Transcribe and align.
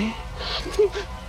え？ 0.00 1.19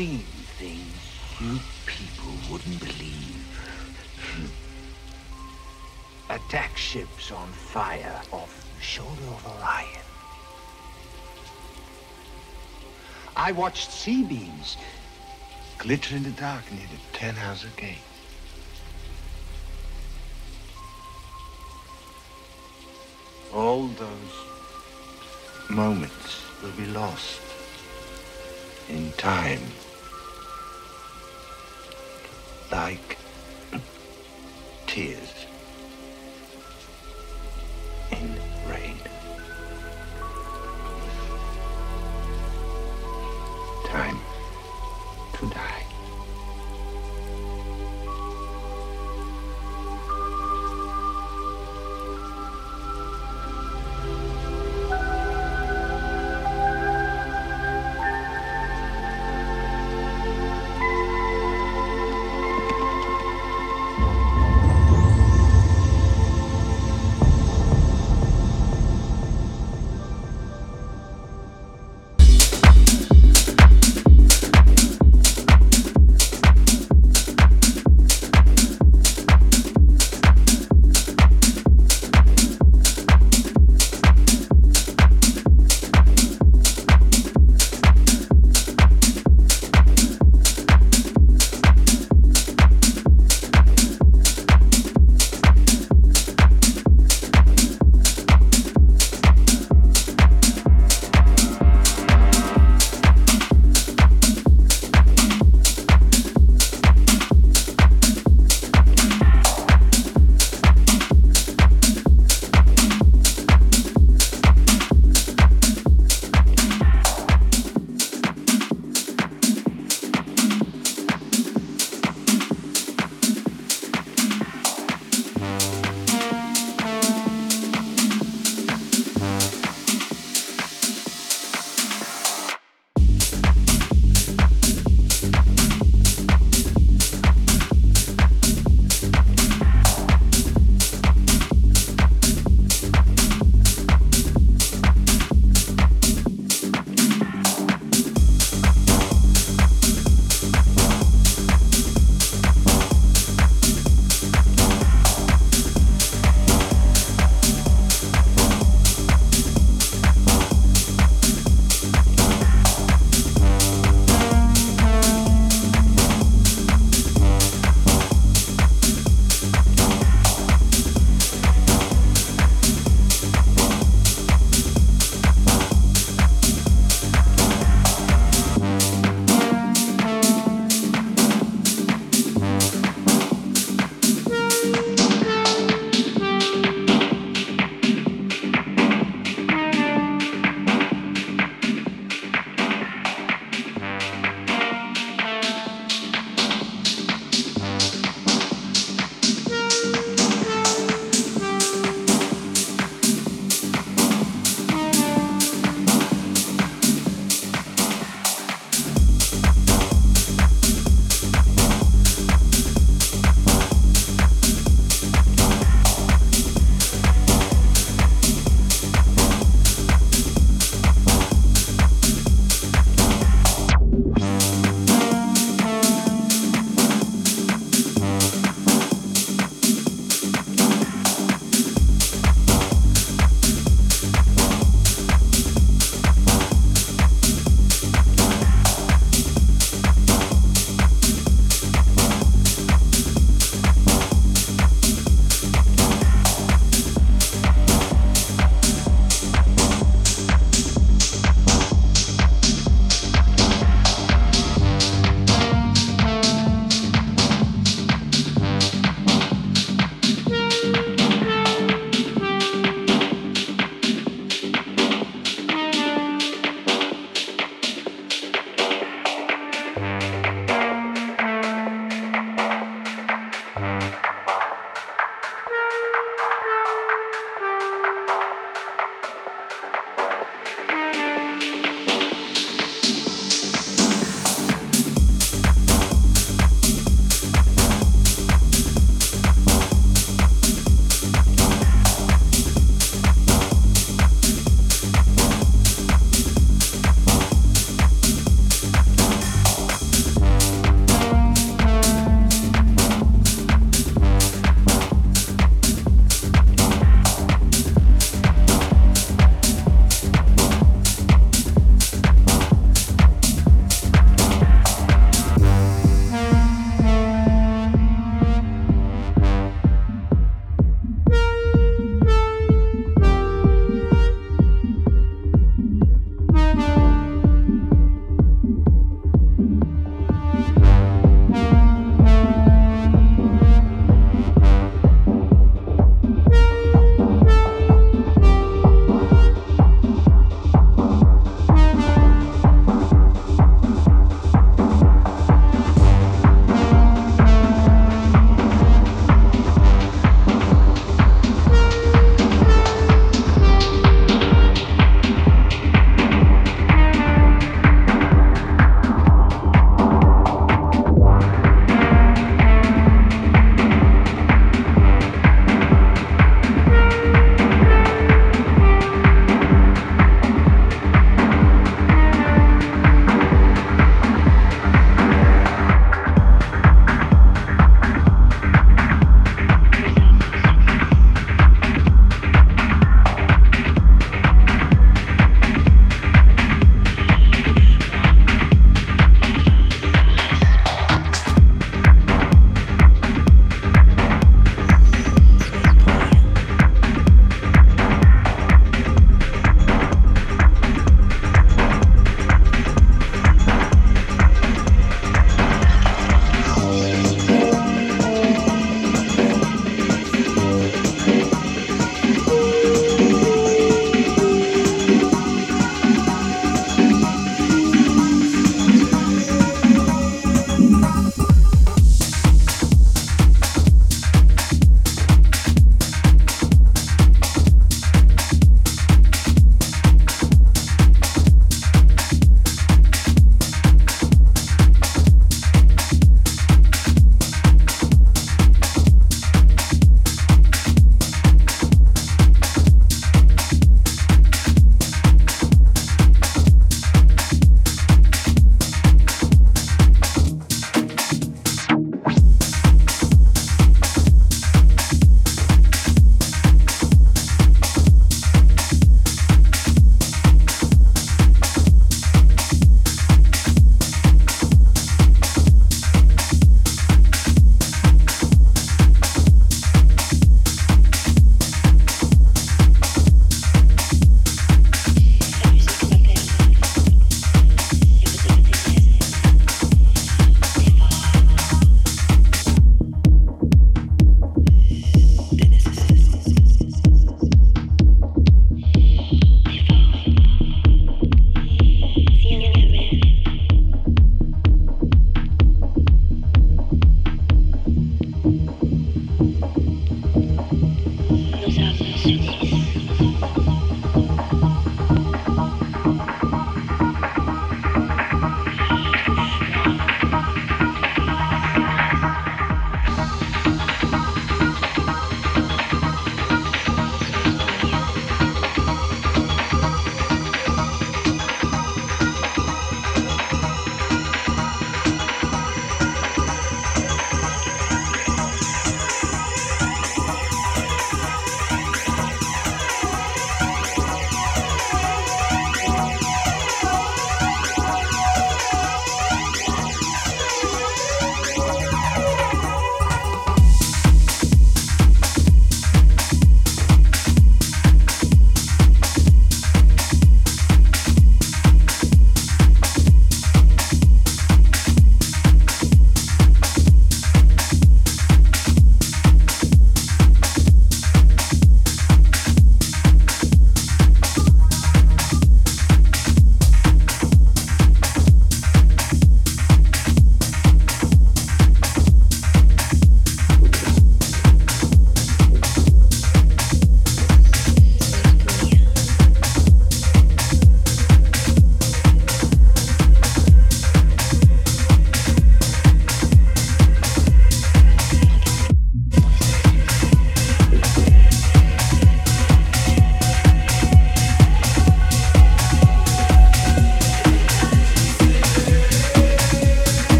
Seen 0.00 0.24
things 0.56 0.96
you 1.38 1.60
people 1.84 2.32
wouldn't 2.50 2.80
believe. 2.80 3.44
Hmm. 4.32 4.46
Attack 6.32 6.74
ships 6.78 7.30
on 7.30 7.46
fire 7.48 8.22
off 8.32 8.66
the 8.78 8.82
shoulder 8.82 9.26
of 9.28 9.46
Orion. 9.46 10.00
I 13.36 13.52
watched 13.52 13.92
C-beams 13.92 14.78
glitter 15.76 16.16
in 16.16 16.22
the 16.22 16.30
dark 16.30 16.64
near 16.72 16.86
the 16.86 17.18
Ten 17.18 17.34
Tannhauser 17.34 17.76
Gate. 17.76 17.98
All 23.52 23.86
those 23.86 24.34
moments 25.68 26.42
will 26.62 26.72
be 26.72 26.86
lost 26.86 27.42
in 28.88 29.12
time. 29.18 29.60
Like 32.70 33.18
tears 34.86 35.29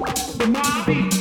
The 0.00 0.46
Mobby. 0.46 1.19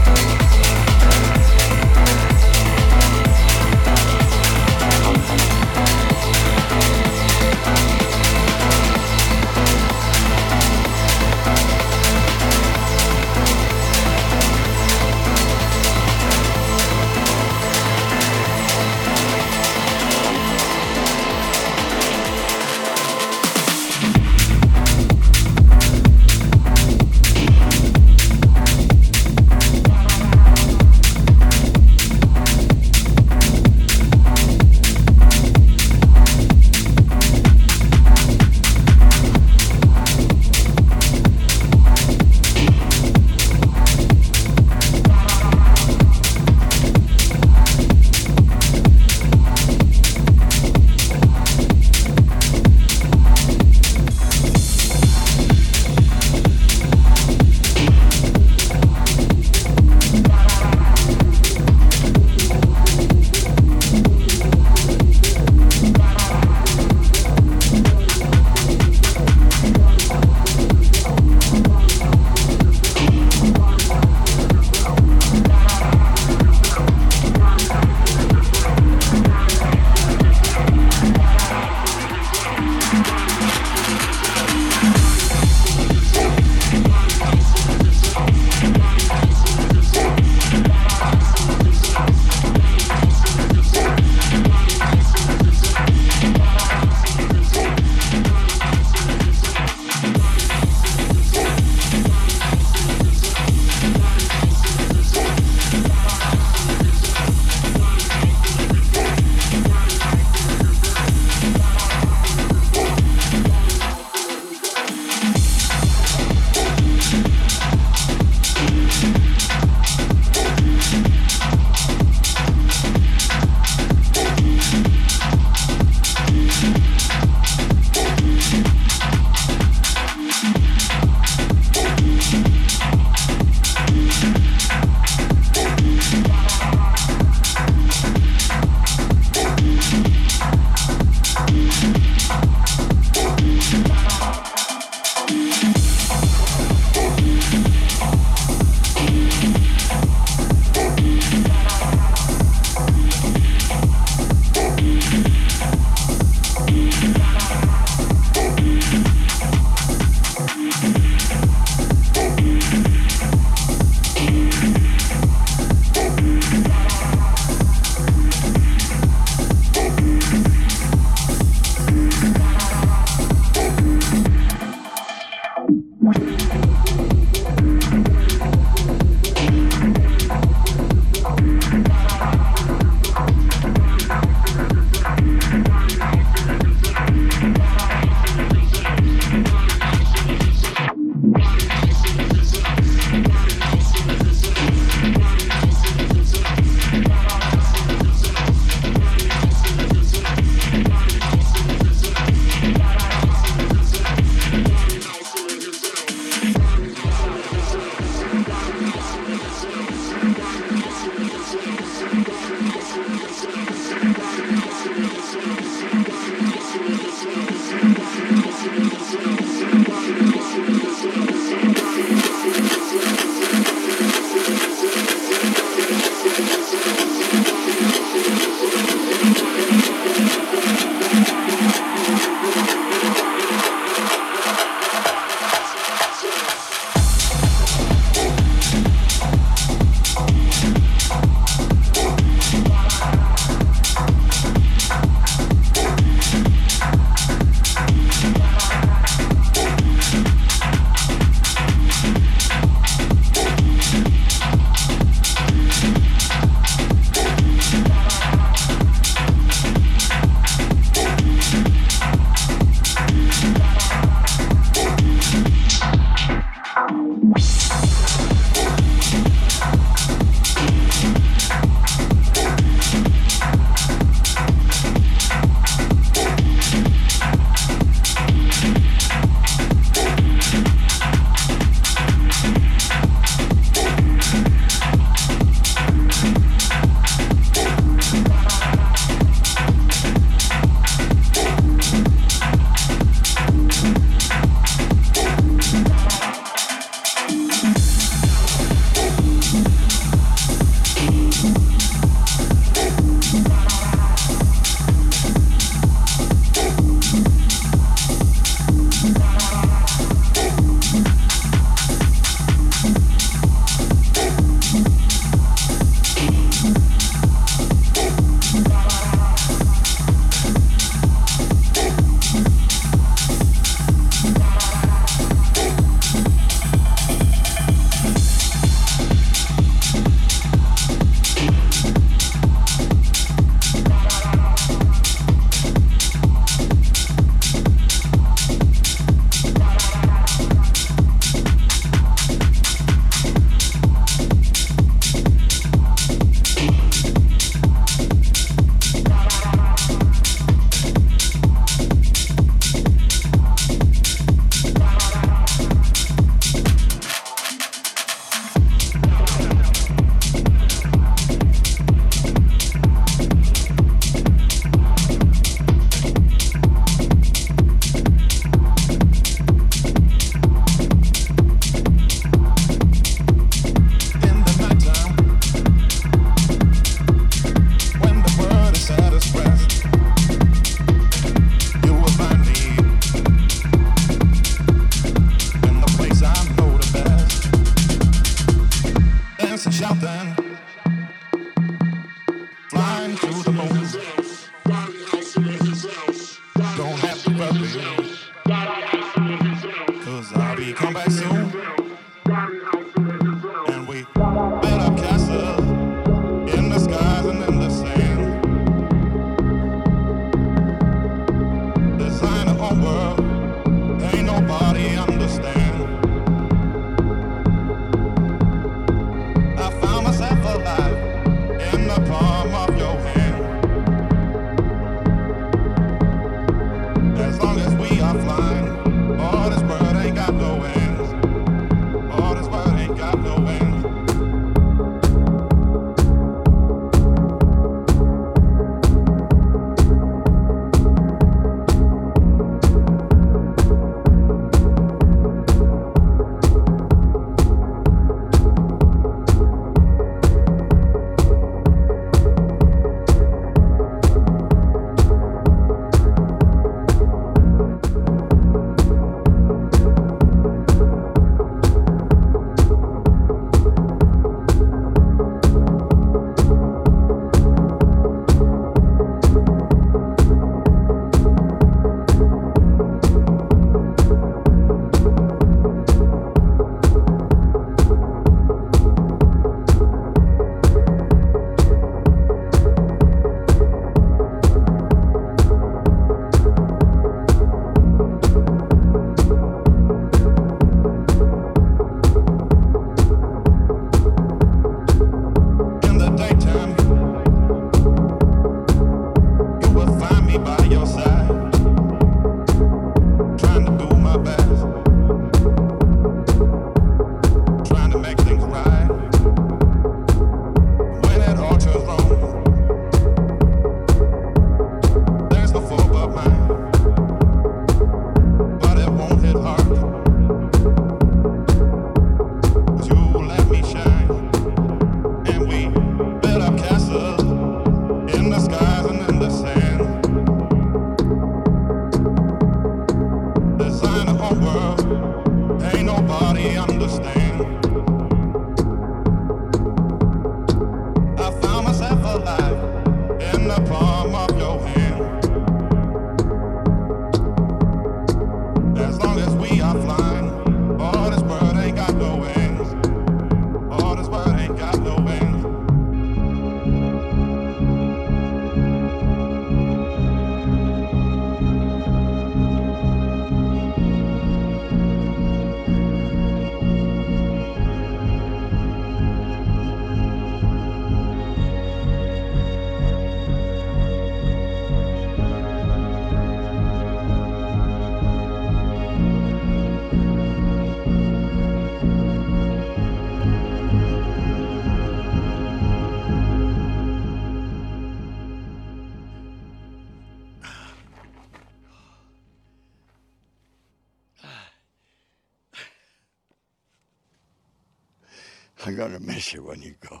Miss 599.32 599.38
you 599.38 599.48
when 599.48 599.62
you 599.62 599.74
go. 599.88 600.00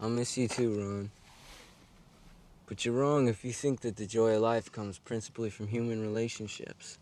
I'll 0.00 0.10
miss 0.10 0.36
you 0.36 0.48
too, 0.48 0.78
Ron. 0.78 1.10
But 2.66 2.84
you're 2.84 2.94
wrong 2.94 3.28
if 3.28 3.44
you 3.44 3.52
think 3.52 3.80
that 3.80 3.96
the 3.96 4.06
joy 4.06 4.34
of 4.34 4.42
life 4.42 4.70
comes 4.70 4.98
principally 4.98 5.50
from 5.50 5.68
human 5.68 6.02
relationships. 6.02 6.98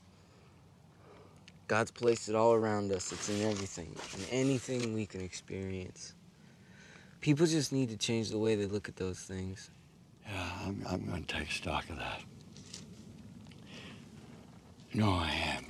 God's 1.67 1.91
placed 1.91 2.29
it 2.29 2.35
all 2.35 2.53
around 2.53 2.93
us. 2.93 3.13
It's 3.13 3.29
in 3.29 3.43
everything, 3.43 3.95
in 4.17 4.25
anything 4.31 4.93
we 4.95 5.07
can 5.07 5.21
experience. 5.21 6.15
People 7.21 7.47
just 7.47 7.73
need 7.73 7.91
to 7.91 7.97
change 7.97 8.31
the 8.31 8.39
way 8.39 8.55
they 8.55 8.67
look 8.67 8.89
at 8.89 8.97
those 8.97 9.19
things. 9.19 9.71
Yeah, 10.27 10.51
I'm, 10.67 10.85
I'm 10.89 11.07
going 11.07 11.25
to 11.25 11.35
take 11.37 11.51
stock 11.51 11.89
of 11.91 11.99
that. 11.99 12.23
No, 14.93 15.11
I 15.11 15.31
am. 15.57 15.67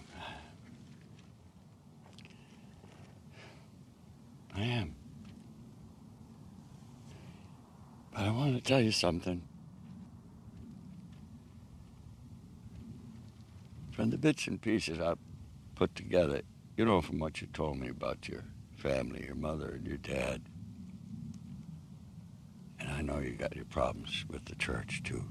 I 4.54 4.62
am. 4.62 4.94
But 8.12 8.22
I 8.22 8.30
want 8.30 8.56
to 8.56 8.60
tell 8.60 8.80
you 8.80 8.92
something. 8.92 9.42
From 13.92 14.10
the 14.10 14.18
bits 14.18 14.46
and 14.46 14.60
pieces 14.60 14.98
I 14.98 15.14
put 15.74 15.94
together, 15.94 16.42
you 16.76 16.84
know, 16.84 17.00
from 17.00 17.18
what 17.18 17.40
you 17.40 17.46
told 17.48 17.78
me 17.78 17.88
about 17.88 18.28
your 18.28 18.44
family, 18.76 19.24
your 19.24 19.34
mother 19.34 19.70
and 19.70 19.86
your 19.86 19.98
dad, 19.98 20.42
and 22.78 22.90
I 22.90 23.02
know 23.02 23.18
you 23.18 23.32
got 23.32 23.54
your 23.54 23.66
problems 23.66 24.24
with 24.28 24.46
the 24.46 24.54
church 24.54 25.02
too. 25.02 25.24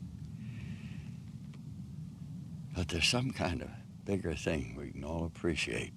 But 2.76 2.90
there's 2.90 3.08
some 3.08 3.32
kind 3.32 3.62
of 3.62 3.70
bigger 4.06 4.36
thing 4.36 4.76
we 4.78 4.91
can 4.91 5.04
all 5.04 5.26
appreciate. 5.26 5.94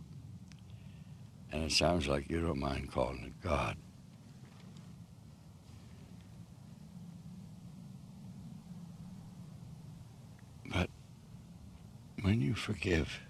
And 1.52 1.64
it 1.64 1.72
sounds 1.72 2.08
like 2.08 2.30
you 2.30 2.40
don't 2.40 2.58
mind 2.58 2.90
calling 2.90 3.24
it 3.26 3.46
God. 3.46 3.76
But 10.72 10.88
when 12.22 12.40
you 12.40 12.54
forgive, 12.54 13.20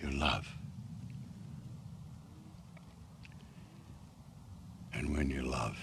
you 0.00 0.08
love. 0.10 0.46
And 4.94 5.16
when 5.16 5.30
you 5.30 5.42
love, 5.42 5.76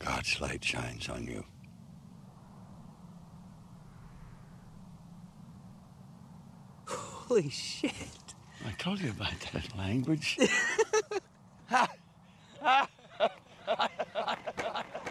God's 0.00 0.40
light 0.40 0.64
shines 0.64 1.08
on 1.08 1.26
you. 1.26 1.44
Holy 7.26 7.50
shit. 7.50 7.92
I 8.64 8.70
told 8.78 9.00
you 9.00 9.10
about 9.10 9.32
that 9.52 9.76
language. 9.76 10.38